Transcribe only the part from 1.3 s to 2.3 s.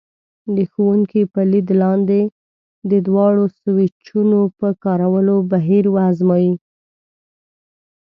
په لید لاندې